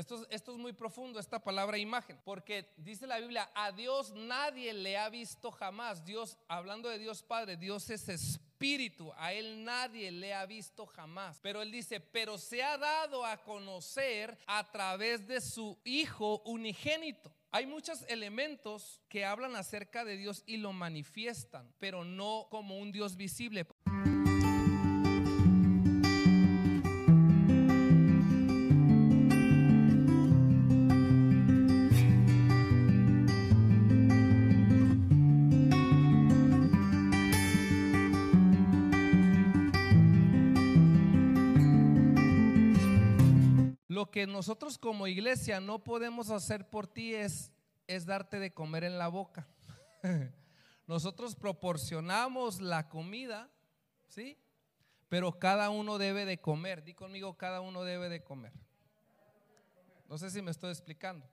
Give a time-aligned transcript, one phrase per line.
[0.00, 4.96] Esto, es muy profundo, esta palabra imagen, porque dice la Biblia, a Dios nadie le
[4.96, 6.06] ha visto jamás.
[6.06, 11.38] Dios, hablando de Dios Padre, Dios es espíritu, a Él nadie le ha visto jamás.
[11.42, 17.30] Pero Él dice, pero se ha dado a conocer a través de su Hijo unigénito.
[17.52, 22.90] Hay muchos elementos que hablan acerca de Dios y lo manifiestan, pero no como un
[22.90, 23.66] Dios visible.
[44.10, 47.52] Lo que nosotros como iglesia no podemos hacer por ti es,
[47.86, 49.46] es darte de comer en la boca.
[50.88, 53.48] Nosotros proporcionamos la comida,
[54.08, 54.36] ¿sí?
[55.08, 56.82] Pero cada uno debe de comer.
[56.82, 58.52] Di conmigo, cada uno debe de comer.
[60.08, 61.30] No sé si me estoy explicando.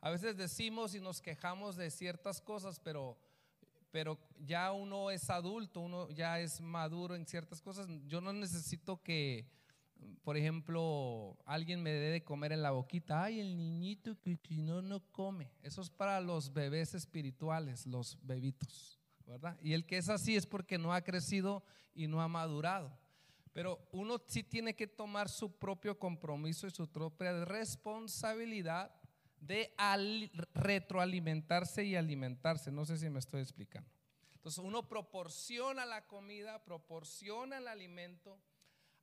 [0.00, 3.16] A veces decimos y nos quejamos de ciertas cosas, pero,
[3.92, 7.86] pero ya uno es adulto, uno ya es maduro en ciertas cosas.
[8.08, 9.59] Yo no necesito que
[10.22, 14.82] por ejemplo, alguien me debe de comer en la boquita, ay, el niñito que no,
[14.82, 15.50] no come.
[15.62, 19.58] Eso es para los bebés espirituales, los bebitos, ¿verdad?
[19.62, 21.62] Y el que es así es porque no ha crecido
[21.94, 22.96] y no ha madurado.
[23.52, 28.94] Pero uno sí tiene que tomar su propio compromiso y su propia responsabilidad
[29.40, 29.74] de
[30.54, 32.70] retroalimentarse y alimentarse.
[32.70, 33.90] No sé si me estoy explicando.
[34.34, 38.38] Entonces uno proporciona la comida, proporciona el alimento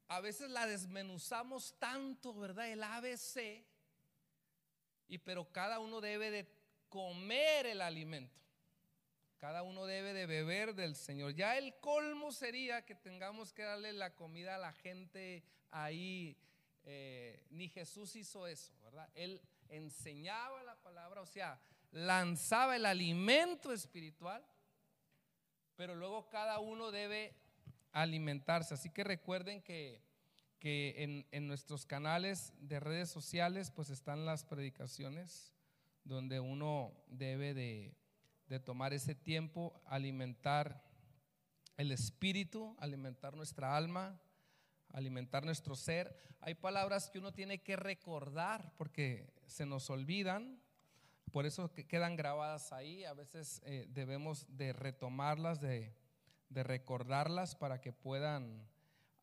[0.08, 2.70] a veces la desmenuzamos tanto, ¿verdad?
[2.70, 3.66] El ABC,
[5.08, 6.48] y pero cada uno debe de
[6.90, 8.36] comer el alimento.
[9.38, 11.34] Cada uno debe de beber del Señor.
[11.36, 16.36] Ya el colmo sería que tengamos que darle la comida a la gente ahí.
[16.84, 19.10] Eh, ni Jesús hizo eso, ¿verdad?
[19.14, 21.60] Él enseñaba la palabra, o sea,
[21.92, 24.44] lanzaba el alimento espiritual,
[25.76, 27.36] pero luego cada uno debe
[27.92, 28.74] alimentarse.
[28.74, 30.02] Así que recuerden que,
[30.60, 35.54] que en, nuestros canales de redes sociales pues están las predicaciones
[36.04, 37.96] donde uno debe de,
[38.48, 40.84] de tomar ese tiempo, alimentar
[41.76, 44.20] el espíritu, alimentar nuestra alma,
[44.90, 46.18] alimentar nuestro ser.
[46.42, 50.62] Hay palabras que uno tiene que recordar porque se nos olvidan,
[51.32, 53.04] por eso quedan grabadas ahí.
[53.04, 55.94] A veces eh, debemos de retomarlas, de
[56.50, 58.68] de recordarlas para que puedan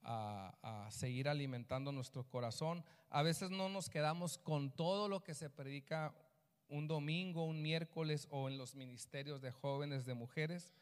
[0.05, 2.85] a, seguir alimentando nuestro corazón.
[3.11, 6.15] A veces no nos quedamos con todo lo que se predica
[6.69, 10.73] un domingo, un miércoles o en los ministerios de jóvenes, de mujeres,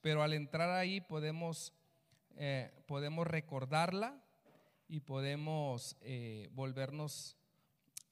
[0.00, 1.72] pero al entrar ahí podemos,
[2.36, 4.22] eh, podemos recordarla
[4.88, 7.36] y podemos eh, volvernos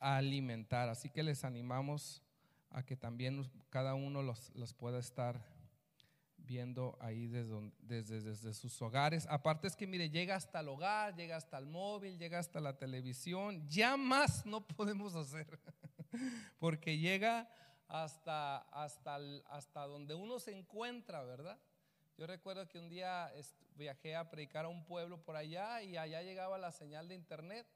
[0.01, 0.89] a alimentar.
[0.89, 2.23] Así que les animamos
[2.71, 5.41] a que también cada uno los, los pueda estar
[6.47, 9.27] viendo ahí desde, desde, desde, sus hogares.
[9.29, 12.77] Aparte es que, mire, llega hasta el hogar, llega hasta el móvil, llega hasta la
[12.77, 13.67] televisión.
[13.69, 15.59] Ya más no podemos hacer,
[16.59, 17.49] porque llega
[17.89, 19.19] hasta, hasta,
[19.49, 21.59] hasta donde uno se encuentra, ¿verdad?
[22.17, 23.33] Yo recuerdo que un día
[23.77, 27.67] viajé a predicar a un pueblo por allá y allá llegaba la señal de internet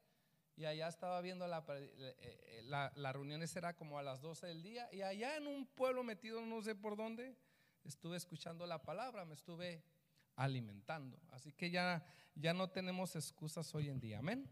[0.55, 4.47] y allá estaba viendo la, eh, eh, la, la reunión, era como a las 12
[4.47, 7.35] del día y allá en un pueblo metido no sé por dónde,
[7.89, 9.83] estuve escuchando la palabra, me estuve
[10.35, 11.19] alimentando.
[11.31, 12.05] Así que ya,
[12.35, 14.19] ya no tenemos excusas hoy en día.
[14.19, 14.49] Amén.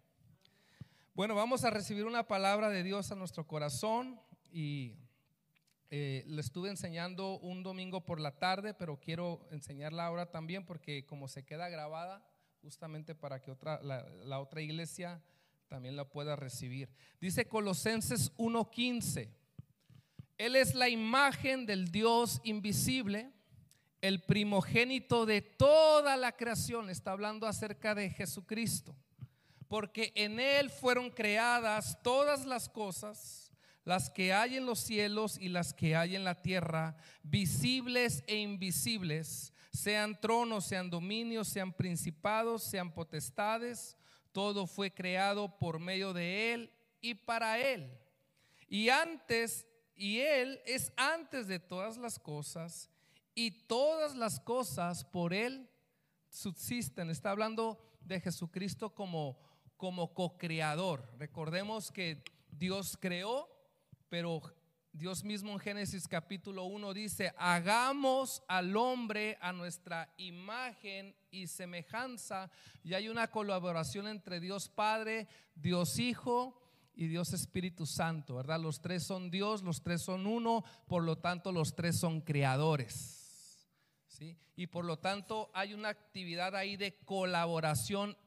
[1.13, 4.19] Bueno, vamos a recibir una palabra de Dios a nuestro corazón
[4.51, 4.97] y
[5.89, 11.05] eh, le estuve enseñando un domingo por la tarde, pero quiero enseñarla ahora también porque
[11.05, 12.27] como se queda grabada,
[12.61, 15.23] justamente para que otra, la, la otra iglesia
[15.67, 16.89] también la pueda recibir.
[17.21, 19.29] Dice Colosenses 1.15.
[20.37, 23.31] Él es la imagen del Dios invisible,
[24.01, 26.89] el primogénito de toda la creación.
[26.89, 28.95] Está hablando acerca de Jesucristo.
[29.67, 33.51] Porque en Él fueron creadas todas las cosas,
[33.83, 38.37] las que hay en los cielos y las que hay en la tierra, visibles e
[38.37, 43.97] invisibles, sean tronos, sean dominios, sean principados, sean potestades.
[44.31, 47.91] Todo fue creado por medio de Él y para Él.
[48.69, 49.66] Y antes
[49.97, 52.89] y Él es antes de todas las cosas
[53.33, 55.69] y todas las cosas por Él
[56.29, 57.09] subsisten.
[57.09, 59.39] Está hablando de Jesucristo como,
[59.75, 61.11] como co-creador.
[61.17, 63.49] Recordemos que Dios creó,
[64.07, 64.41] pero
[64.93, 72.51] Dios mismo en Génesis capítulo 1 dice, hagamos al hombre a nuestra imagen y semejanza.
[72.83, 76.66] Y hay una colaboración entre Dios Padre, Dios Hijo
[76.97, 78.59] y Dios Espíritu Santo, ¿verdad?
[78.59, 83.69] Los tres son Dios, los tres son uno, por lo tanto los tres son creadores.
[84.07, 84.35] ¿sí?
[84.55, 88.17] Y por lo tanto hay una actividad ahí de colaboración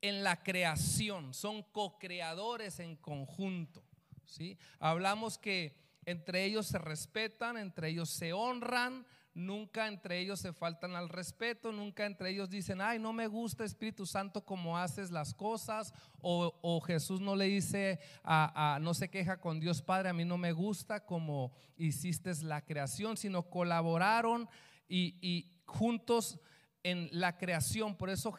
[0.00, 3.84] en la creación, son co-creadores en conjunto.
[4.24, 4.56] ¿sí?
[4.78, 5.76] Hablamos que
[6.06, 11.72] entre ellos se respetan, entre ellos se honran, nunca entre ellos se faltan al respeto,
[11.72, 16.80] nunca entre ellos dicen, ay, no me gusta Espíritu Santo como haces las cosas, o,
[16.86, 20.52] Jesús no le dice, a, no se queja con Dios Padre, a mí no me
[20.52, 24.48] gusta como hiciste la creación, sino colaboraron
[24.88, 26.38] y, y juntos
[26.82, 27.96] en la creación.
[27.96, 28.34] Por eso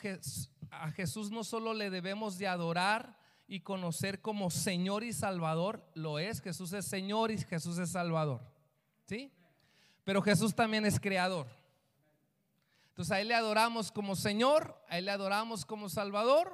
[0.70, 3.22] a Jesús no solo le debemos de adorar,
[3.52, 8.50] y conocer como Señor y Salvador, lo es, Jesús es Señor y Jesús es Salvador.
[9.08, 9.30] ¿Sí?
[10.04, 11.48] Pero Jesús también es creador.
[12.90, 16.54] Entonces a Él le adoramos como Señor, a Él le adoramos como Salvador,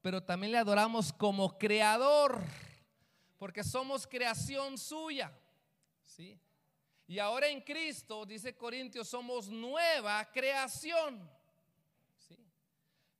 [0.00, 2.42] pero también le adoramos como creador,
[3.38, 5.32] porque somos creación suya.
[6.04, 6.38] ¿Sí?
[7.06, 11.28] Y ahora en Cristo, dice Corintios, somos nueva creación.
[12.16, 12.38] ¿Sí?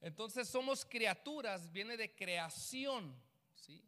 [0.01, 3.15] Entonces somos criaturas, viene de creación.
[3.55, 3.85] ¿sí?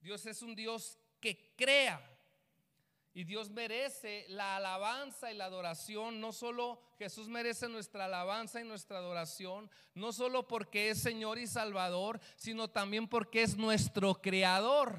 [0.00, 2.15] Dios es un Dios que crea.
[3.16, 6.20] Y Dios merece la alabanza y la adoración.
[6.20, 11.46] No solo Jesús merece nuestra alabanza y nuestra adoración, no solo porque es Señor y
[11.46, 14.98] Salvador, sino también porque es nuestro creador.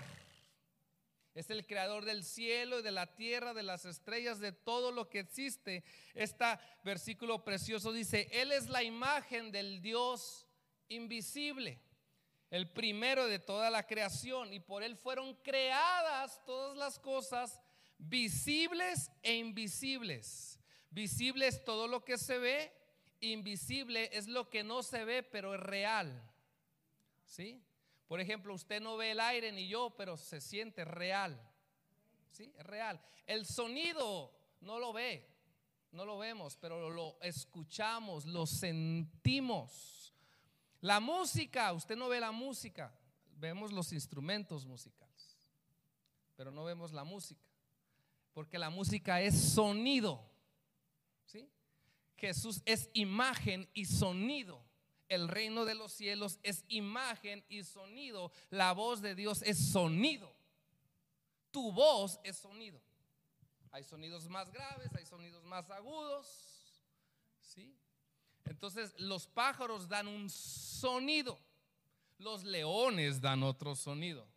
[1.35, 5.09] Es el creador del cielo y de la tierra, de las estrellas, de todo lo
[5.09, 5.83] que existe.
[6.15, 6.43] Este
[6.83, 10.47] versículo precioso dice, Él es la imagen del Dios
[10.87, 11.79] invisible,
[12.49, 17.61] el primero de toda la creación, y por Él fueron creadas todas las cosas
[17.97, 20.59] visibles e invisibles.
[20.89, 22.73] Visible es todo lo que se ve,
[23.19, 26.23] invisible es lo que no se ve, pero es real.
[27.25, 27.61] ¿Sí?
[28.07, 31.39] Por ejemplo, usted no ve el aire ni yo, pero se siente real.
[32.31, 32.53] ¿Sí?
[32.57, 33.01] Es real.
[33.25, 35.27] El sonido no lo ve,
[35.91, 40.13] no lo vemos, pero lo escuchamos, lo sentimos.
[40.81, 42.93] La música, usted no ve la música,
[43.35, 45.37] vemos los instrumentos musicales,
[46.35, 47.46] pero no vemos la música.
[48.37, 50.23] Porque la música es sonido.
[51.25, 51.49] ¿sí?
[52.17, 54.63] Jesús es imagen y sonido.
[55.09, 58.31] El reino de los cielos es imagen y sonido.
[58.51, 60.31] La voz de Dios es sonido.
[61.49, 62.79] Tu voz es sonido.
[63.71, 66.27] Hay sonidos más graves, hay sonidos más agudos.
[67.41, 67.75] ¿Sí?
[68.45, 71.39] Entonces los pájaros dan un sonido.
[72.19, 74.27] Los leones dan otro sonido.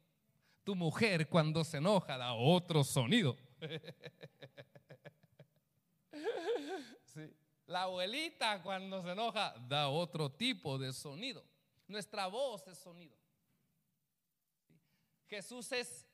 [0.65, 3.37] Tu mujer cuando se enoja da otro sonido.
[7.67, 11.45] La abuelita cuando se enoja da otro tipo de sonido.
[11.87, 13.17] Nuestra voz es sonido.
[15.29, 16.05] Jesús es,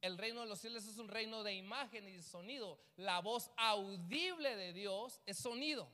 [0.00, 2.80] el reino de los cielos es un reino de imagen y sonido.
[2.96, 5.88] La voz audible de Dios es sonido.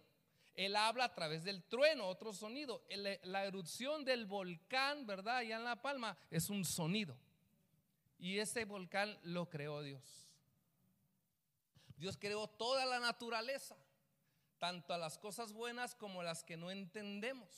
[0.54, 2.82] Él habla a través del trueno, otro sonido.
[3.24, 5.36] La erupción del volcán, ¿verdad?
[5.38, 7.18] Allá en La Palma es un sonido.
[8.18, 10.31] Y ese volcán lo creó Dios.
[12.02, 13.76] Dios creó toda la naturaleza,
[14.58, 17.48] tanto a las cosas buenas como las que no entendemos.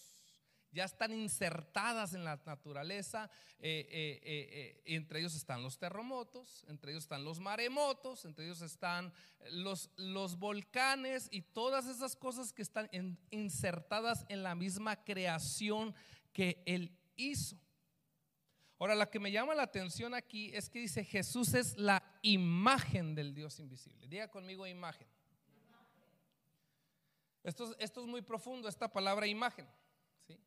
[0.71, 3.31] Ya están insertadas en la naturaleza.
[3.59, 8.61] Eh, eh, eh, entre ellos están los terremotos, entre ellos están los maremotos, entre ellos
[8.61, 9.15] están
[9.51, 12.91] los, los volcanes y todas esas cosas que están
[13.31, 15.95] insertadas en la misma creación
[16.35, 17.57] que Él hizo.
[18.79, 23.15] Ahora, lo que me llama la atención aquí es que dice Jesús es la imagen
[23.15, 24.07] del Dios invisible.
[24.09, 25.07] Diga conmigo imagen.
[27.45, 29.69] Esto, esto es muy profundo, esta palabra imagen.
[30.27, 30.41] ¿sí?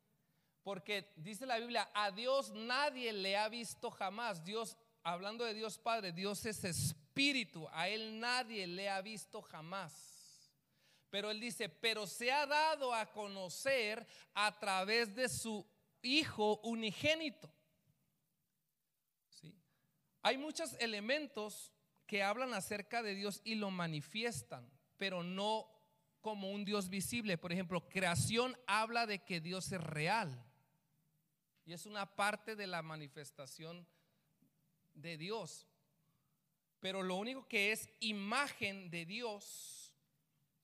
[0.62, 4.44] Porque dice la Biblia, a Dios nadie le ha visto jamás.
[4.44, 7.66] Dios, hablando de Dios Padre, Dios es espíritu.
[7.72, 10.52] A Él nadie le ha visto jamás.
[11.08, 15.66] Pero Él dice, pero se ha dado a conocer a través de su
[16.02, 17.52] Hijo unigénito
[20.22, 21.72] hay muchos elementos
[22.06, 25.70] que hablan acerca de Dios y lo manifiestan, pero no
[26.20, 27.38] como un Dios visible.
[27.38, 30.44] Por ejemplo, creación habla de que Dios es real
[31.64, 33.86] y es una parte de la manifestación
[34.94, 35.66] de Dios.
[36.80, 39.94] Pero lo único que es imagen de Dios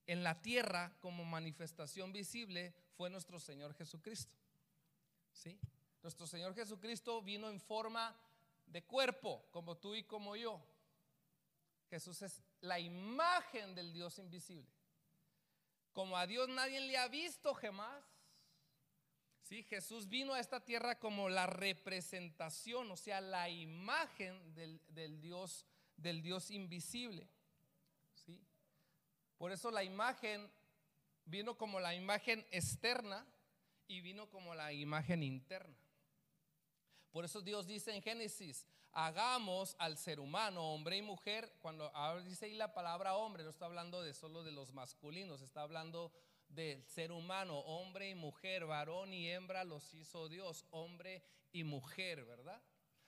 [0.06, 4.36] en la tierra como manifestación visible fue nuestro Señor Jesucristo.
[5.32, 5.58] ¿Sí?
[6.02, 8.16] Nuestro Señor Jesucristo vino en forma
[8.74, 10.60] de cuerpo, como tú y como yo.
[11.88, 14.68] Jesús es la imagen del Dios invisible.
[15.92, 18.04] Como a Dios nadie le ha visto jamás,
[19.44, 19.62] ¿Sí?
[19.62, 25.66] Jesús vino a esta tierra como la representación, o sea, la imagen del, del Dios,
[25.96, 27.28] del Dios invisible.
[28.26, 28.40] ¿Sí?
[29.38, 30.50] Por eso la imagen
[31.26, 33.24] vino como la imagen externa
[33.86, 35.83] y vino como la imagen interna.
[37.14, 41.92] Por eso Dios dice en Génesis, hagamos al ser humano, hombre y mujer, cuando
[42.24, 46.10] dice ahí la palabra hombre, no está hablando de solo de los masculinos, está hablando
[46.48, 52.24] del ser humano, hombre y mujer, varón y hembra los hizo Dios, hombre y mujer,
[52.24, 52.60] ¿verdad?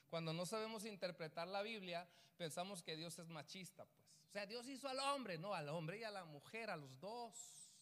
[0.09, 4.07] Cuando no sabemos interpretar la Biblia, pensamos que Dios es machista, pues.
[4.29, 7.01] O sea, Dios hizo al hombre, no, al hombre y a la mujer, a los
[7.01, 7.73] dos.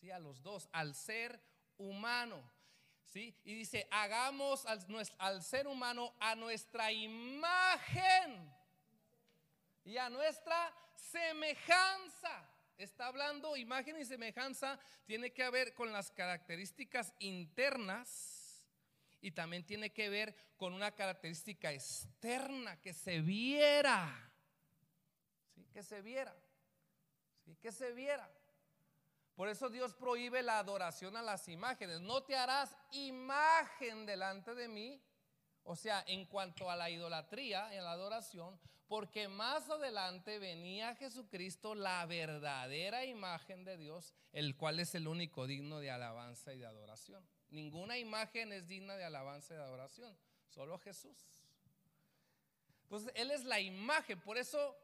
[0.00, 1.40] Sí, a los dos, al ser
[1.78, 2.55] humano.
[3.06, 3.34] ¿Sí?
[3.44, 8.52] Y dice, hagamos al, ser humano a nuestra imagen
[9.84, 12.50] y a nuestra semejanza.
[12.76, 18.66] Está hablando imagen y semejanza, tiene que ver con las características internas
[19.22, 24.30] y también tiene que ver con una característica externa que se viera.
[25.54, 25.64] ¿Sí?
[25.72, 26.36] Que se viera.
[27.44, 27.56] ¿Sí?
[27.62, 28.30] Que se viera.
[29.36, 32.00] Por eso Dios prohíbe la adoración a las imágenes.
[32.00, 35.00] No te harás imagen delante de mí.
[35.62, 40.94] O sea, en cuanto a la idolatría y a la adoración, porque más adelante venía
[40.94, 46.58] Jesucristo, la verdadera imagen de Dios, el cual es el único digno de alabanza y
[46.58, 47.28] de adoración.
[47.50, 50.16] Ninguna imagen es digna de alabanza y de adoración,
[50.48, 51.16] solo Jesús.
[52.88, 54.76] Pues Él es la imagen, por eso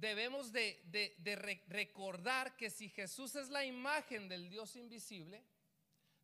[0.00, 5.44] debemos de, recordar que si Jesús es la imagen del Dios invisible,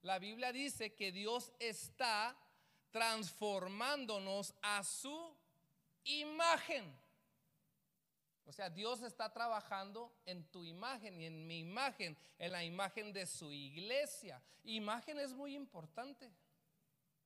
[0.03, 2.37] la Biblia dice que Dios está
[2.91, 5.37] transformándonos a su
[6.05, 6.95] imagen.
[8.47, 13.13] O sea, Dios está trabajando en tu imagen y en mi imagen, en la imagen
[13.13, 14.43] de su iglesia.
[14.65, 16.31] Imagen es muy importante.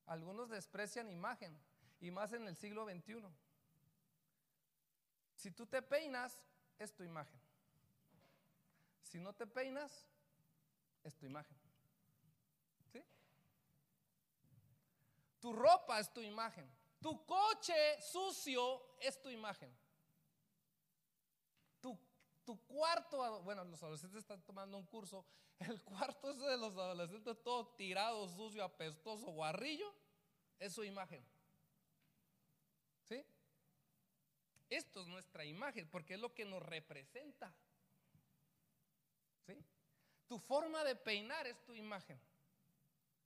[0.05, 1.55] Algunos desprecian imagen,
[1.99, 3.25] y más en el siglo XXI.
[5.39, 6.43] Si tú te peinas,
[6.77, 7.39] es tu imagen.
[9.01, 10.05] Si no te peinas,
[11.01, 11.57] es tu imagen.
[12.91, 13.01] ¿Sí?
[15.39, 16.69] Tu ropa es tu imagen.
[16.99, 19.73] Tu coche sucio es tu imagen.
[21.79, 21.97] Tu,
[22.43, 25.25] tu cuarto, bueno, los adolescentes están tomando un curso.
[25.59, 29.89] El cuarto ese de los adolescentes todo tirado, sucio, apestoso, guarrillo,
[30.59, 31.25] es su imagen.
[33.03, 33.25] ¿Sí?
[34.69, 37.53] Esto es nuestra imagen porque es lo que nos representa.
[39.45, 39.57] ¿Sí?
[40.27, 42.19] Tu forma de peinar es tu imagen.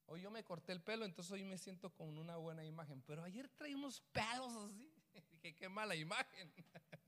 [0.06, 3.02] Hoy yo me corté el pelo, entonces hoy me siento con una buena imagen.
[3.02, 4.90] Pero ayer traí unos pelos así.
[5.32, 6.54] Dije, qué mala imagen.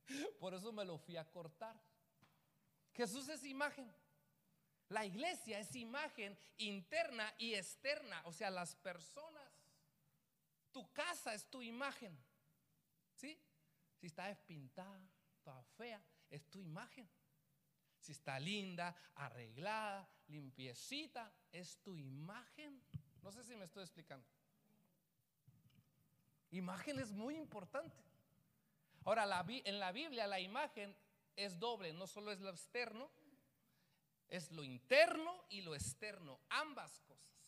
[0.40, 1.80] Por eso me lo fui a cortar.
[2.94, 3.94] Jesús es imagen.
[4.90, 8.22] La iglesia es imagen interna y externa.
[8.26, 9.52] O sea, las personas.
[10.72, 12.18] Tu casa es tu imagen.
[13.16, 13.40] ¿Sí?
[14.06, 15.02] Si está despintada,
[15.44, 17.10] toda fea, es tu imagen.
[17.98, 22.80] Si está linda, arreglada, limpiecita, es tu imagen.
[23.24, 24.24] No sé si me estoy explicando.
[26.52, 27.98] Imagen es muy importante.
[29.06, 30.96] Ahora, en la Biblia la imagen
[31.36, 33.10] es doble, no solo es lo externo,
[34.28, 37.45] es lo interno y lo externo, ambas cosas.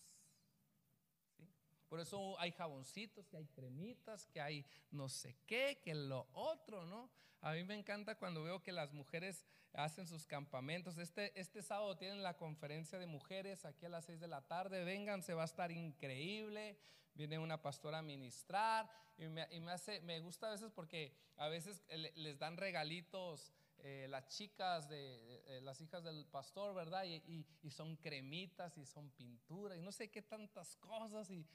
[1.90, 6.86] Por eso hay jaboncitos, que hay cremitas, que hay no sé qué, que lo otro,
[6.86, 7.10] ¿no?
[7.42, 10.98] A mí me encanta cuando veo que las mujeres hacen sus campamentos.
[10.98, 14.84] Este, este sábado tienen la conferencia de mujeres aquí a las 6 de la tarde.
[14.84, 16.78] Vengan, se va a estar increíble.
[17.14, 21.16] Viene una pastora a ministrar y me, y me hace, me gusta a veces porque
[21.38, 21.84] a veces
[22.16, 27.04] les dan regalitos eh, las chicas de eh, las hijas del pastor, ¿verdad?
[27.06, 31.46] Y, son cremitas y son pinturas y no sé qué tantas cosas y,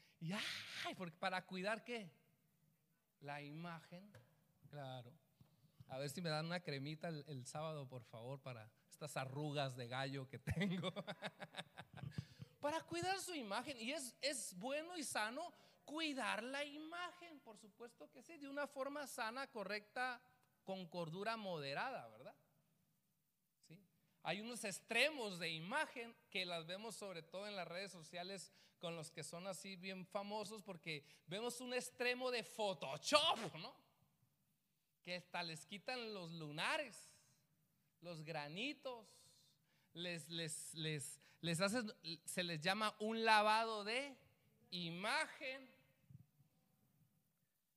[0.86, 2.10] ay, porque para cuidar qué?
[3.20, 4.10] La imagen,
[4.68, 5.12] claro.
[5.88, 9.88] A ver si me dan una cremita el, sábado, por favor, para estas arrugas de
[9.88, 10.92] gallo que tengo.
[12.60, 13.76] para cuidar su imagen.
[13.80, 15.52] Y es, es bueno y sano
[15.84, 20.22] cuidar la imagen, por supuesto que sí, de una forma sana, correcta
[20.64, 22.34] con cordura moderada, ¿verdad?
[23.68, 23.78] ¿Sí?
[24.22, 28.52] Hay unos extremos de imagen que las vemos sobre todo en las redes sociales
[28.82, 33.72] con los que son así bien famosos porque vemos un extremo de Photoshop, ¿no?
[35.04, 37.08] Que hasta les quitan los lunares,
[38.00, 39.06] los granitos,
[39.94, 41.92] les, les, les, les hacen,
[42.24, 44.16] se les llama un lavado de
[44.72, 45.68] imagen.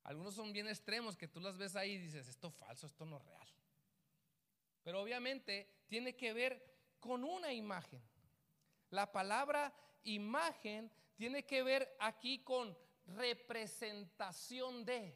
[0.06, 3.04] Algunos son bien extremos que tú las ves ahí y dices, esto es falso, esto
[3.04, 3.48] no es real.
[4.84, 6.62] Pero obviamente tiene que ver
[7.00, 8.00] con una imagen.
[8.90, 15.12] La palabra imagen tiene que ver aquí con representación de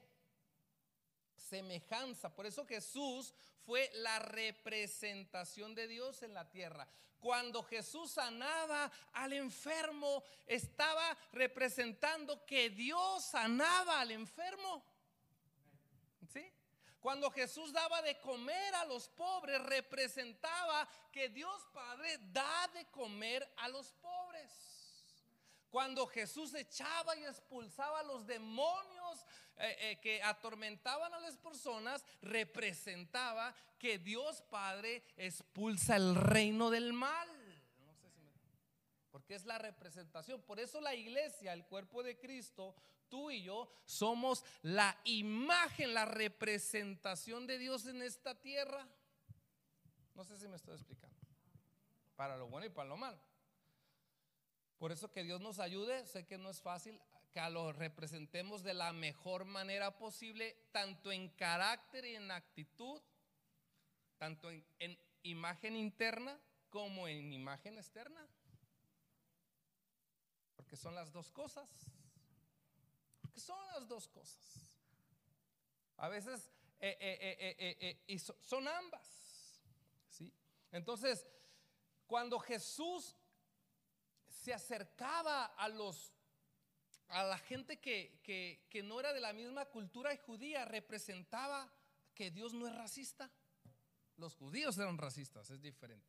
[1.48, 2.34] semejanza.
[2.34, 6.86] Por eso Jesús fue la representación de Dios en la tierra.
[7.20, 14.82] Cuando Jesús sanaba al enfermo, estaba representando que Dios sanaba al enfermo.
[16.32, 16.50] ¿Sí?
[16.98, 23.46] Cuando Jesús daba de comer a los pobres, representaba que Dios Padre da de comer
[23.56, 24.69] a los pobres.
[25.70, 29.24] Cuando Jesús echaba y expulsaba a los demonios
[29.56, 36.92] eh, eh, que atormentaban a las personas, representaba que Dios Padre expulsa el reino del
[36.92, 37.28] mal.
[37.86, 38.32] No sé si me,
[39.12, 40.42] porque es la representación.
[40.42, 42.74] Por eso la iglesia, el cuerpo de Cristo,
[43.08, 48.88] tú y yo somos la imagen, la representación de Dios en esta tierra.
[50.16, 51.16] No sé si me estoy explicando.
[52.16, 53.29] Para lo bueno y para lo malo.
[54.80, 56.98] Por eso que Dios nos ayude, sé que no es fácil,
[57.32, 62.98] que lo representemos de la mejor manera posible, tanto en carácter y en actitud,
[64.16, 68.26] tanto en, en imagen interna como en imagen externa.
[70.56, 71.68] Porque son las dos cosas.
[73.20, 74.78] Porque son las dos cosas.
[75.98, 79.60] A veces eh, eh, eh, y son ambas.
[80.08, 80.32] ¿sí?
[80.72, 81.26] Entonces,
[82.06, 83.14] cuando Jesús
[84.30, 86.12] se acercaba a los
[87.08, 88.20] a la gente que,
[88.70, 91.68] que, no era de la misma cultura judía, representaba
[92.14, 93.28] que Dios no es racista.
[94.16, 96.06] Los judíos eran racistas, es diferente,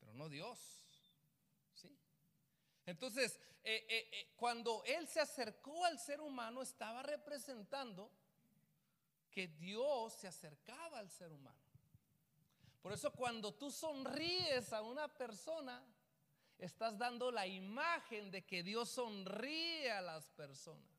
[0.00, 0.58] pero no Dios.
[1.74, 1.96] ¿sí?
[2.84, 8.10] Entonces, eh, eh, eh, cuando Él se acercó al ser humano, estaba representando
[9.30, 11.60] que Dios se acercaba al ser humano.
[12.82, 15.84] Por eso cuando tú sonríes a una persona,
[16.60, 20.90] estás dando la imagen de que Dios sonríe a las personas.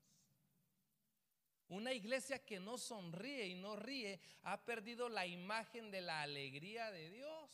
[1.69, 6.91] Una iglesia que no sonríe y no ríe ha perdido la imagen de la alegría
[6.91, 7.49] de Dios.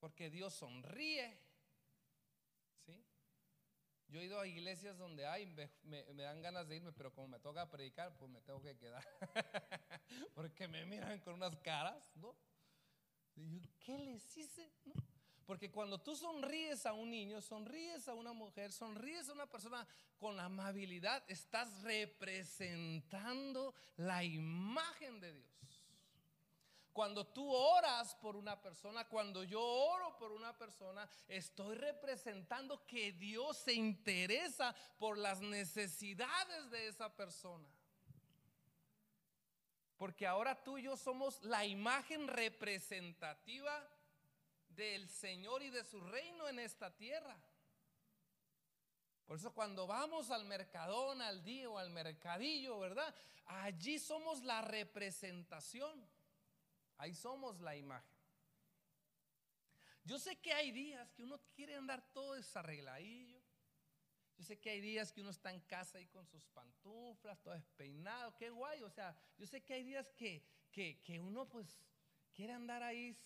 [0.00, 1.38] Porque Dios sonríe.
[2.84, 3.06] ¿Sí?
[4.08, 7.38] Yo he ido a iglesias donde hay, me, dan ganas de irme, pero como me
[7.38, 9.06] toca predicar, pues me tengo que quedar.
[10.34, 12.34] Porque me miran con unas caras, ¿no?
[13.80, 14.70] ¿qué les hice?
[15.46, 19.86] Porque cuando tú sonríes a un niño, sonríes a una mujer, sonríes a una persona
[20.18, 25.54] con amabilidad, estás representando la imagen de Dios.
[26.94, 33.12] Cuando tú oras por una persona, cuando yo oro por una persona, estoy representando que
[33.12, 37.68] Dios se interesa por las necesidades de esa persona.
[39.96, 43.84] Porque ahora tú y yo somos la imagen representativa
[44.76, 47.36] del Señor y de su reino en esta tierra.
[49.26, 53.14] Por eso cuando vamos al mercadón, al día o al mercadillo, ¿verdad?
[53.46, 56.06] Allí somos la representación.
[56.98, 58.14] Ahí somos la imagen.
[60.04, 63.40] Yo sé que hay días que uno quiere andar todo desarregladillo.
[64.36, 67.54] Yo sé que hay días que uno está en casa ahí con sus pantuflas, todo
[67.54, 68.82] despeinado, qué guay.
[68.82, 71.78] O sea, yo sé que hay días que, que, que uno pues
[72.34, 73.16] quiere andar ahí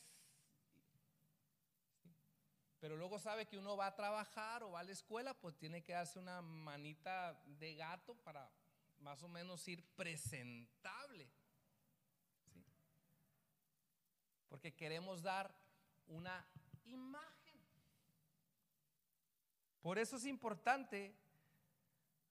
[2.80, 5.82] pero luego sabe que uno va a trabajar o va a la escuela, pues tiene
[5.82, 8.48] que darse una manita de gato para
[9.00, 11.28] más o menos ir presentable.
[14.48, 15.54] Porque queremos dar
[16.06, 16.46] una
[16.84, 17.60] imagen.
[19.80, 21.14] Por eso es importante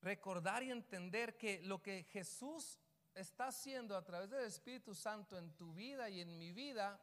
[0.01, 2.79] recordar y entender que lo que Jesús
[3.13, 7.01] está haciendo a través del Espíritu Santo en tu vida y en mi vida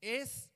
[0.00, 0.50] es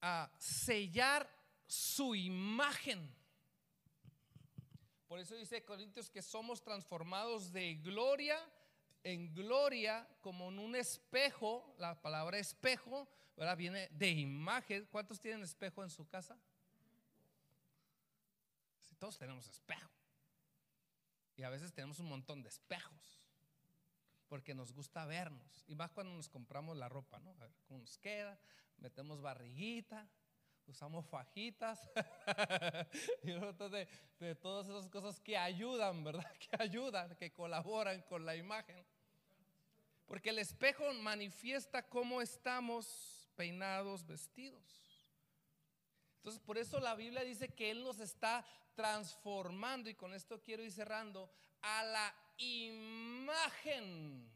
[0.00, 1.28] a sellar
[1.66, 3.14] su imagen.
[5.08, 8.38] Por eso dice Corintios que somos transformados de gloria
[9.06, 11.74] en gloria como en un espejo.
[11.78, 13.56] La palabra espejo ¿verdad?
[13.56, 14.86] viene de imagen.
[14.90, 16.36] ¿Cuántos tienen espejo en su casa?
[18.98, 19.90] Todos tenemos espejo.
[21.36, 23.20] Y a veces tenemos un montón de espejos.
[24.26, 25.64] Porque nos gusta vernos.
[25.68, 27.30] Y más cuando nos compramos la ropa, ¿no?
[27.30, 28.38] A ver cómo nos queda
[28.78, 30.08] metemos barriguita,
[30.66, 31.80] usamos fajitas
[33.22, 36.26] y de, de todas esas cosas que ayudan, ¿verdad?
[36.38, 38.84] Que ayudan, que colaboran con la imagen.
[40.06, 44.86] Porque el espejo manifiesta cómo estamos peinados, vestidos.
[46.18, 50.62] Entonces, por eso la Biblia dice que Él nos está transformando, y con esto quiero
[50.62, 51.30] ir cerrando,
[51.62, 54.30] a la imagen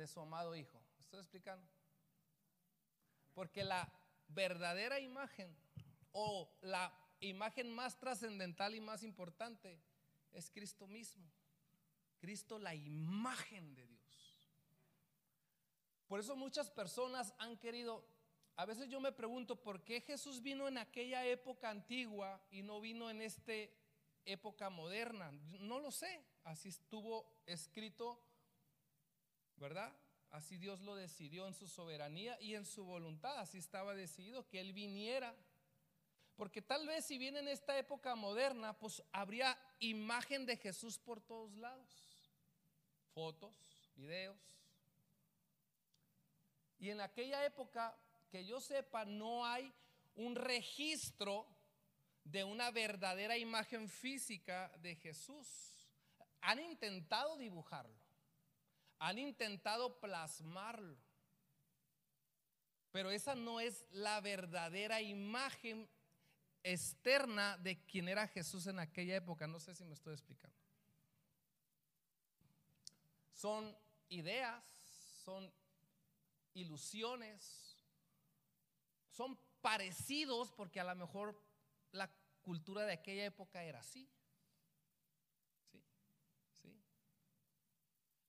[0.00, 0.82] de su amado Hijo.
[0.98, 1.68] ¿Estoy explicando?
[3.34, 3.86] Porque la
[4.28, 5.54] verdadera imagen
[6.12, 9.78] o la imagen más trascendental y más importante
[10.32, 11.30] es Cristo mismo.
[12.18, 14.50] Cristo la imagen de Dios.
[16.08, 18.02] Por eso muchas personas han querido,
[18.56, 22.80] a veces yo me pregunto, ¿por qué Jesús vino en aquella época antigua y no
[22.80, 23.52] vino en esta
[24.24, 25.30] época moderna?
[25.60, 28.18] No lo sé, así estuvo escrito,
[29.60, 29.96] ¿verdad?
[30.30, 34.60] Así Dios lo decidió en su soberanía y en su voluntad, así estaba decidido que
[34.60, 35.36] Él viniera
[36.40, 41.20] porque tal vez si viene en esta época moderna, pues habría imagen de Jesús por
[41.20, 41.86] todos lados.
[43.12, 43.54] Fotos,
[43.94, 44.38] videos.
[46.78, 47.94] Y en aquella época,
[48.30, 49.70] que yo sepa, no hay
[50.14, 51.46] un registro
[52.24, 55.46] de una verdadera imagen física de Jesús.
[56.40, 57.99] Han intentado dibujarlo.
[59.00, 60.96] Han intentado plasmarlo.
[62.92, 65.88] Pero esa no es la verdadera imagen
[66.62, 69.46] externa de quién era Jesús en aquella época.
[69.46, 70.56] No sé si me estoy explicando.
[73.32, 73.76] Son
[74.08, 74.64] ideas,
[75.24, 75.50] son
[76.54, 77.76] ilusiones,
[79.08, 81.40] son parecidos porque a lo mejor
[81.92, 82.10] la
[82.42, 84.08] cultura de aquella época era así.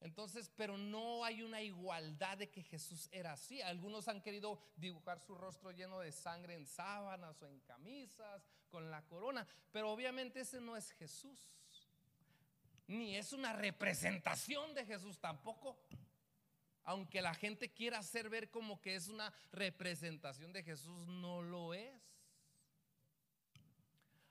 [0.02, 3.62] Entonces, pero no hay una igualdad de que Jesús era así.
[3.62, 8.90] Algunos han querido dibujar su rostro lleno de sangre en sábanas o en camisas, con
[8.90, 11.40] la corona, pero obviamente ese no es Jesús.
[12.88, 15.78] Ni es una representación de Jesús tampoco.
[16.84, 21.76] Aunque la gente quiera hacer ver como que es una representación de Jesús, no lo
[21.76, 22.11] es.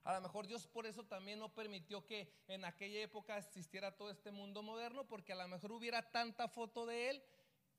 [0.04, 4.10] A lo mejor Dios por eso también no permitió que en aquella época existiera todo
[4.10, 7.22] este mundo moderno, porque a lo mejor hubiera tanta foto de Él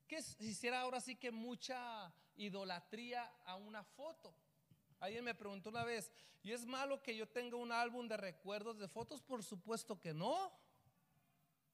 [0.08, 4.36] que hiciera ahora sí que mucha idolatría a una foto.
[5.00, 6.12] Alguien me preguntó una vez,
[6.44, 9.22] ¿y es malo que yo tenga un álbum de recuerdos de fotos?
[9.22, 10.52] Por supuesto que no.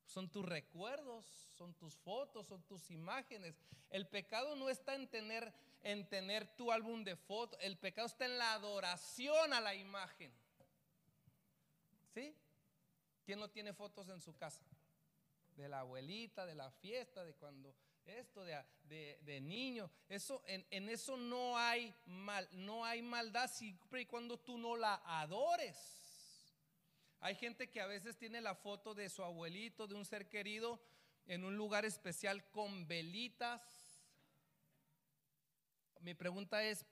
[0.05, 1.25] Son tus recuerdos,
[1.57, 3.59] son tus fotos, son tus imágenes.
[3.89, 8.25] El pecado no está en tener, en tener tu álbum de fotos, el pecado está
[8.25, 10.31] en la adoración a la imagen.
[12.13, 12.35] ¿Sí?
[13.25, 14.65] ¿Quién no tiene fotos en su casa?
[15.55, 17.75] De la abuelita, de la fiesta, de cuando
[18.07, 19.91] esto, de, de, niño.
[20.07, 24.75] Eso, en, en, eso no hay mal, no hay maldad siempre y cuando tú no
[24.77, 25.77] la adores.
[27.19, 30.79] Hay gente que a veces tiene la foto de su abuelito, de un ser querido,
[31.25, 33.61] en un lugar especial con velitas.
[36.01, 36.85] Mi pregunta es,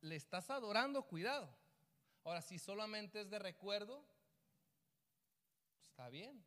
[0.00, 1.02] ¿le estás adorando?
[1.02, 1.48] Cuidado.
[2.24, 4.04] Ahora, si solamente es de recuerdo,
[5.82, 6.44] está bien.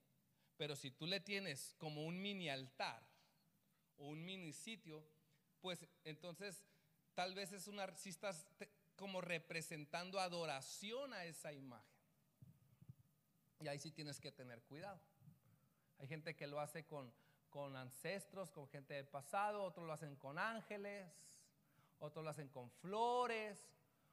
[0.58, 3.08] Pero si tú le tienes como un mini altar
[3.98, 5.04] o un mini sitio,
[5.62, 6.64] pues entonces
[7.14, 8.48] tal vez es una, si estás
[8.96, 11.98] como representando adoración a esa imagen.
[13.60, 15.00] Y ahí sí tienes que tener cuidado.
[16.00, 17.12] Hay gente que lo hace con,
[17.50, 21.08] con ancestros, con gente del pasado, otros lo hacen con ángeles,
[22.00, 23.68] otros lo hacen con flores,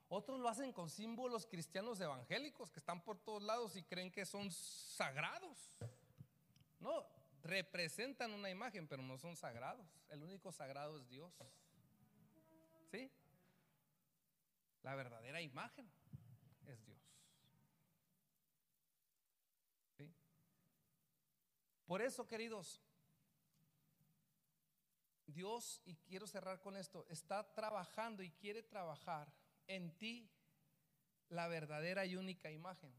[0.08, 4.24] otros lo hacen con símbolos cristianos evangélicos que están por todos lados y creen que
[4.24, 5.76] son sagrados.
[6.80, 7.06] No,
[7.42, 9.86] representan una imagen, pero no son sagrados.
[10.08, 11.32] El único sagrado es Dios.
[12.90, 13.10] ¿Sí?
[14.82, 15.90] La verdadera imagen
[16.66, 17.00] es Dios.
[21.86, 22.80] Por eso, queridos,
[25.34, 29.32] Dios, y quiero cerrar con esto, está trabajando y quiere trabajar
[29.66, 30.30] en ti
[31.28, 32.94] la verdadera y única imagen,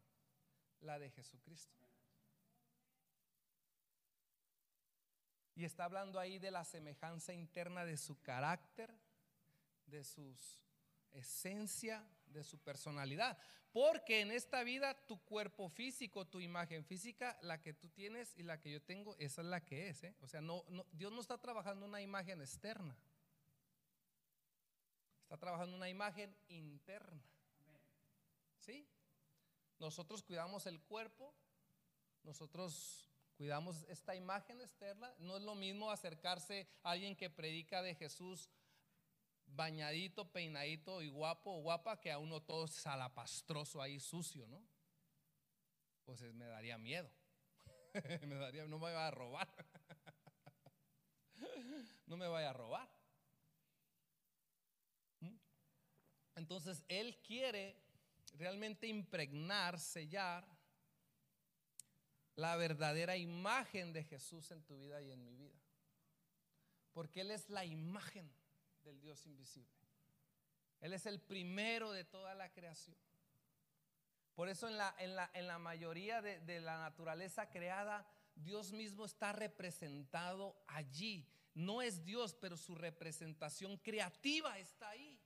[0.81, 1.79] la de Jesucristo.
[5.55, 8.93] Y está hablando ahí de la semejanza interna de su carácter,
[9.85, 10.35] de su
[11.13, 13.37] esencia, de su personalidad.
[13.71, 18.43] Porque en esta vida tu cuerpo físico, tu imagen física, la que tú tienes y
[18.43, 20.03] la que yo tengo, esa es la que es.
[20.03, 20.15] ¿eh?
[20.21, 22.95] O sea, no, Dios no está trabajando una imagen externa.
[25.23, 27.25] Está trabajando una imagen interna.
[28.59, 28.87] ¿Sí?
[29.79, 31.33] Nosotros cuidamos el cuerpo,
[32.23, 35.13] nosotros cuidamos esta imagen externa.
[35.19, 38.49] No es lo mismo acercarse a alguien que predica de Jesús
[39.55, 44.61] bañadito, peinadito y guapo o guapa que a uno todo salapastroso ahí sucio, ¿no?
[46.03, 47.09] Pues me daría miedo.
[48.27, 49.47] me daría, no me vaya a robar.
[52.05, 52.89] no me vaya a robar.
[55.21, 55.35] ¿Mm?
[56.35, 57.81] Entonces Él quiere
[58.33, 60.45] realmente impregnar, sellar
[62.35, 65.57] la verdadera imagen de Jesús en tu vida y en mi vida.
[66.93, 68.29] Porque Él es la imagen
[68.85, 69.69] del Dios invisible.
[70.79, 72.95] Él es el primero de toda la creación.
[74.35, 78.71] Por eso en la, en la, en la mayoría de, de la naturaleza creada, Dios
[78.71, 81.27] mismo está representado allí.
[81.53, 85.17] No es Dios, pero su representación creativa está ahí.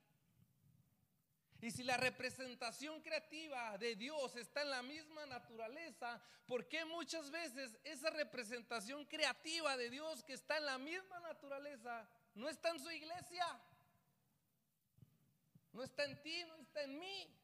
[1.61, 7.29] Y si la representación creativa de Dios está en la misma naturaleza, ¿por qué muchas
[7.31, 12.07] veces esa representación creativa de Dios que está en la misma naturaleza
[12.39, 13.45] no está en su iglesia?
[15.73, 17.35] No está en ti, no está en mí.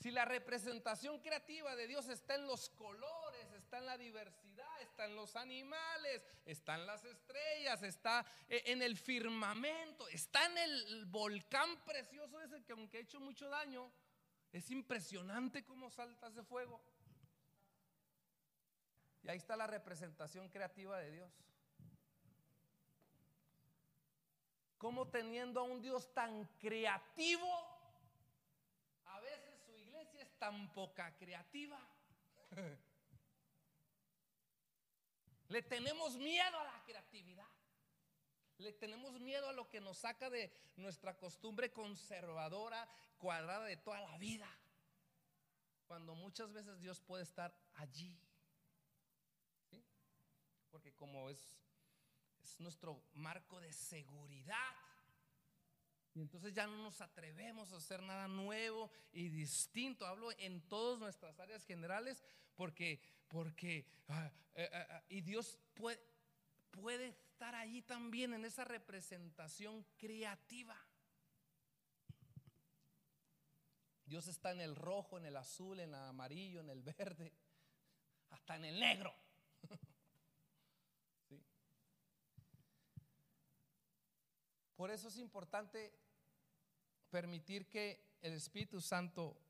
[0.00, 5.06] Si la representación creativa de Dios está en los colores, está en la diversidad, está
[5.06, 11.06] en los animales, está en las estrellas, está e, en el firmamento, está en el
[11.06, 13.90] volcán precioso ese que aunque ha hecho mucho daño,
[14.52, 16.80] es impresionante cómo salta ese fuego.
[19.24, 21.32] Y ahí está la representación creativa de Dios.
[24.78, 27.48] Como teniendo a un Dios tan creativo,
[30.44, 31.80] tan poca creativa.
[35.48, 37.48] Le tenemos miedo a la creatividad.
[38.58, 42.86] Le tenemos miedo a lo que nos saca de nuestra costumbre conservadora,
[43.18, 44.46] cuadrada de toda la vida.
[45.86, 48.20] Cuando muchas veces Dios puede estar allí.
[50.74, 51.38] Porque como es,
[52.42, 54.74] es nuestro marco de seguridad.
[56.14, 60.04] Y entonces ya no nos atrevemos a hacer nada nuevo y distinto.
[60.04, 62.24] Hablo en todas nuestras áreas generales
[62.56, 69.86] porque, porque, ah, eh, eh, ah, y Dios puede, estar ahí también en esa representación
[69.96, 70.76] creativa.
[74.06, 77.32] Dios está en el rojo, en el azul, en el amarillo, en el verde,
[78.30, 79.14] hasta en el negro.
[84.76, 85.92] Por eso es importante
[87.10, 89.40] permitir que el Espíritu Santo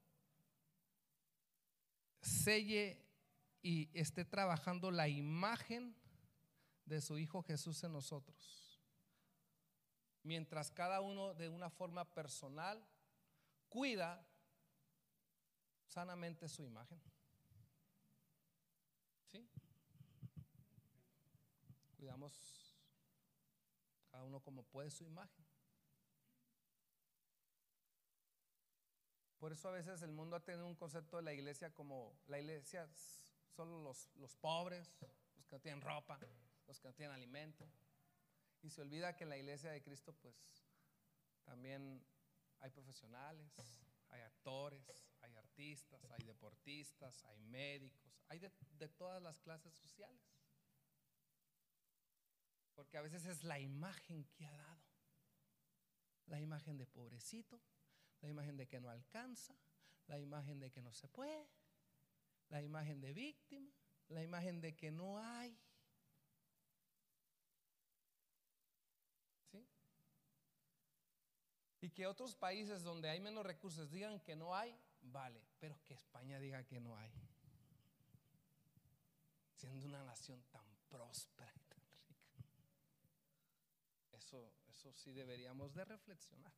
[2.20, 3.02] selle
[3.62, 5.96] y esté trabajando la imagen
[6.84, 8.80] de su Hijo Jesús en nosotros.
[10.22, 12.86] Mientras cada uno de una forma personal
[13.68, 14.26] cuida
[15.86, 17.00] sanamente su imagen.
[19.30, 19.48] ¿Sí?
[21.96, 22.53] Cuidamos
[24.24, 25.44] uno como puede su imagen.
[29.38, 32.38] Por eso a veces el mundo ha tenido un concepto de la iglesia como la
[32.38, 32.88] iglesia
[33.54, 34.90] solo los, los pobres,
[35.36, 36.18] los que no tienen ropa,
[36.66, 37.68] los que no tienen alimento.
[38.62, 40.34] Y se olvida que en la iglesia de Cristo pues
[41.44, 42.02] también
[42.60, 43.52] hay profesionales,
[44.08, 44.82] hay actores,
[45.20, 50.33] hay artistas, hay deportistas, hay médicos, hay de, de todas las clases sociales.
[52.74, 54.82] Porque a veces es la imagen que ha dado.
[56.26, 57.60] La imagen de pobrecito,
[58.20, 59.54] la imagen de que no alcanza,
[60.06, 61.48] la imagen de que no se puede,
[62.48, 63.70] la imagen de víctima,
[64.08, 65.58] la imagen de que no hay.
[69.50, 69.66] ¿Sí?
[71.80, 75.94] Y que otros países donde hay menos recursos digan que no hay, vale, pero que
[75.94, 77.12] España diga que no hay.
[79.56, 81.63] Siendo una nación tan próspera.
[84.68, 86.52] Eso, sí deberíamos de reflexionar.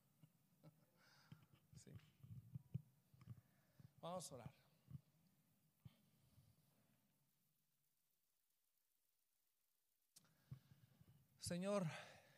[4.01, 4.67] Vamos a orar.
[11.47, 11.87] Señor,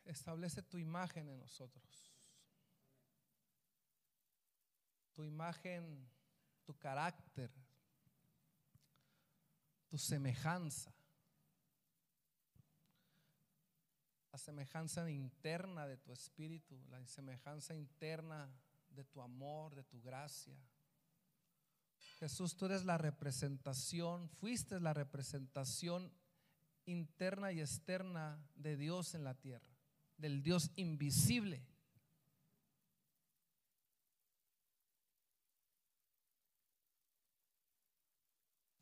[0.05, 2.13] establece tu imagen en nosotros.
[5.13, 6.07] Tu imagen,
[6.63, 7.51] tu carácter,
[9.87, 10.93] tu semejanza.
[14.28, 18.51] La semejanza interna de tu espíritu, la semejanza interna
[18.89, 20.57] de tu amor, de tu gracia.
[22.19, 26.11] Jesús, tú eres la representación, fuiste la representación
[26.85, 29.69] interna y externa de Dios en la tierra,
[30.17, 31.63] del Dios invisible.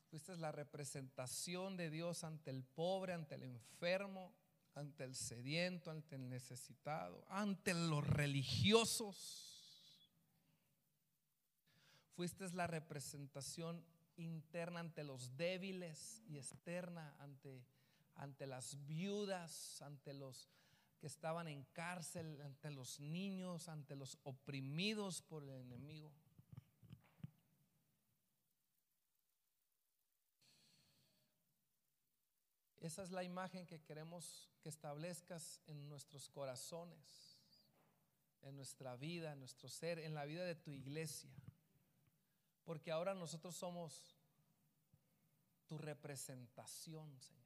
[0.10, 4.34] Fuiste la representación de Dios ante el pobre, ante el enfermo,
[4.78, 9.54] ante el sediento, ante el necesitado, ante los religiosos.
[12.16, 13.84] Fuiste la representación
[14.18, 17.64] interna ante los débiles y externa ante,
[18.16, 20.50] ante las viudas, ante los
[21.00, 26.12] que estaban en cárcel, ante los niños, ante los oprimidos por el enemigo.
[32.88, 37.38] Esa es la imagen que queremos que establezcas en nuestros corazones,
[38.44, 41.30] en nuestra vida, en nuestro ser, en la vida de tu iglesia.
[42.64, 44.16] Porque ahora nosotros somos
[45.68, 47.44] tu representación, Señor.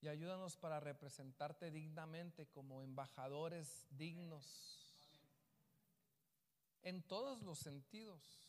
[0.00, 5.04] Y ayúdanos para representarte dignamente como embajadores dignos
[6.82, 8.45] en todos los sentidos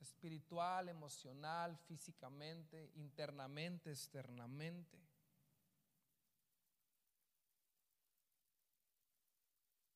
[0.00, 4.98] espiritual, emocional, físicamente, internamente, externamente.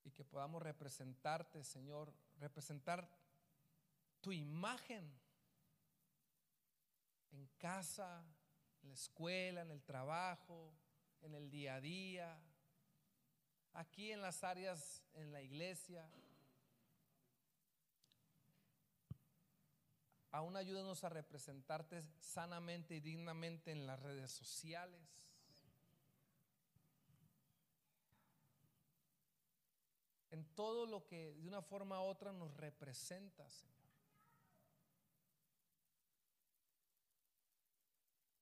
[0.04, 3.08] Y que podamos representarte, Señor, representar
[4.20, 5.12] tu imagen
[7.30, 8.24] en casa,
[8.82, 10.74] en la escuela, en el trabajo,
[11.22, 12.42] en el día a día,
[13.72, 16.10] aquí en las áreas, en la iglesia,
[20.32, 25.30] Aún ayúdanos a representarte sanamente y dignamente en las redes sociales.
[30.30, 33.72] En todo lo que de una forma u otra nos representa, Señor.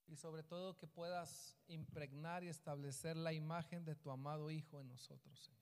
[0.07, 4.88] Y sobre todo que puedas impregnar y establecer la imagen de tu amado Hijo en
[4.88, 5.61] nosotros, Señor.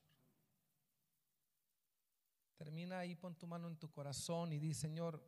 [2.58, 5.22] Termina ahí, pon tu mano en tu corazón y di, Señor,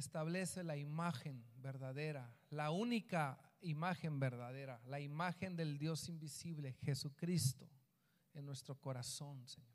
[0.00, 7.68] establece la imagen verdadera, la única imagen verdadera, la imagen del Dios invisible, Jesucristo,
[8.34, 9.70] en nuestro corazón, Señor.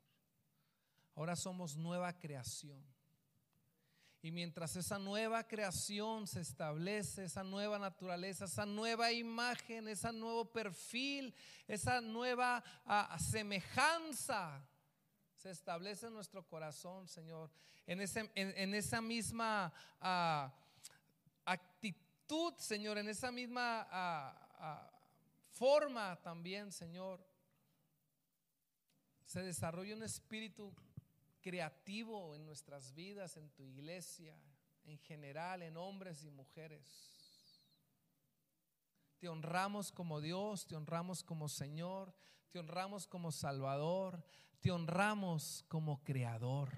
[1.15, 2.83] Ahora somos nueva creación.
[4.21, 10.51] Y mientras esa nueva creación se establece, esa nueva naturaleza, esa nueva imagen, ese nuevo
[10.51, 11.33] perfil,
[11.67, 14.67] esa nueva ah, semejanza
[15.45, 17.51] se establece en nuestro corazón, Señor,
[17.85, 20.51] en, ese, en, esa misma ah,
[21.45, 24.91] actitud, Señor, en esa misma ah, ah,
[25.51, 27.23] forma también, Señor,
[29.23, 30.73] se desarrolla un espíritu
[31.41, 34.35] creativo en nuestras vidas, en tu iglesia,
[34.85, 37.13] en general, en hombres y mujeres.
[39.19, 42.15] Te honramos como Dios, te honramos como Señor,
[42.49, 44.25] te honramos como Salvador,
[44.71, 46.69] honramos como creador.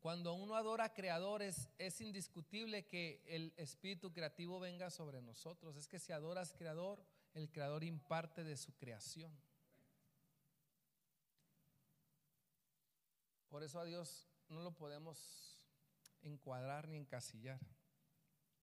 [0.00, 5.76] Cuando uno adora creadores, es indiscutible que el espíritu creativo venga sobre nosotros.
[5.76, 7.04] Es que si adoras creador,
[7.34, 9.32] el creador imparte de su creación.
[13.48, 15.56] Por eso a Dios no lo podemos
[16.22, 17.60] encuadrar ni encasillar.